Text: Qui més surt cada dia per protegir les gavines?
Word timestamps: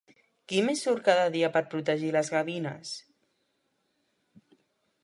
Qui 0.51 0.61
més 0.69 0.79
surt 0.87 1.03
cada 1.09 1.27
dia 1.35 1.49
per 1.57 1.63
protegir 1.75 2.09
les 2.17 2.33
gavines? 2.37 2.95